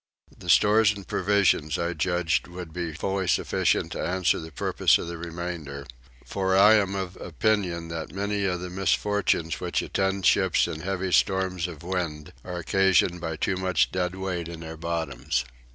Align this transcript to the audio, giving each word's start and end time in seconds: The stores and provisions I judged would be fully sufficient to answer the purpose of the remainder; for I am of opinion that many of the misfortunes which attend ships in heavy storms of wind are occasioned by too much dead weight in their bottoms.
The 0.35 0.49
stores 0.49 0.91
and 0.93 1.07
provisions 1.07 1.77
I 1.77 1.93
judged 1.93 2.47
would 2.47 2.73
be 2.73 2.91
fully 2.91 3.27
sufficient 3.27 3.91
to 3.91 4.01
answer 4.03 4.39
the 4.39 4.51
purpose 4.51 4.97
of 4.97 5.07
the 5.07 5.15
remainder; 5.19 5.85
for 6.25 6.57
I 6.57 6.73
am 6.73 6.95
of 6.95 7.17
opinion 7.21 7.89
that 7.89 8.11
many 8.11 8.45
of 8.45 8.61
the 8.61 8.71
misfortunes 8.71 9.59
which 9.59 9.83
attend 9.83 10.25
ships 10.25 10.67
in 10.67 10.79
heavy 10.79 11.11
storms 11.11 11.67
of 11.67 11.83
wind 11.83 12.33
are 12.43 12.57
occasioned 12.57 13.21
by 13.21 13.35
too 13.35 13.57
much 13.57 13.91
dead 13.91 14.15
weight 14.15 14.47
in 14.47 14.61
their 14.61 14.75
bottoms. 14.75 15.45